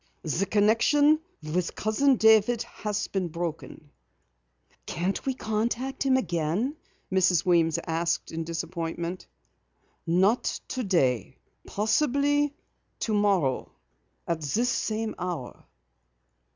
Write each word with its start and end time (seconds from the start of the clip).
The 0.23 0.47
connection 0.47 1.19
with 1.43 1.75
Cousin 1.75 2.15
David 2.15 2.63
has 2.63 3.07
been 3.07 3.27
broken." 3.27 3.91
"Can't 4.87 5.23
we 5.27 5.35
contact 5.35 6.01
him 6.03 6.17
again?" 6.17 6.75
Mrs. 7.13 7.45
Weems 7.45 7.77
asked 7.85 8.31
in 8.31 8.43
disappointment. 8.43 9.27
"Not 10.07 10.59
today. 10.67 11.37
Possibly 11.67 12.51
tomorrow 12.99 13.71
at 14.27 14.41
this 14.41 14.69
same 14.69 15.13
hour." 15.19 15.65